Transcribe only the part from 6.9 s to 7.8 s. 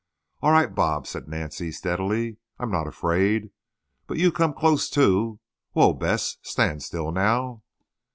now!"